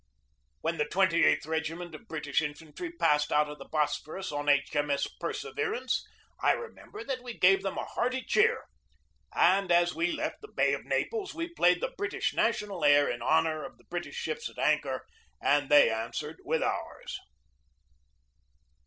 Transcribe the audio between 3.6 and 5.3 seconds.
Bosphorus on H. M. S. THE MIDSHIPMAN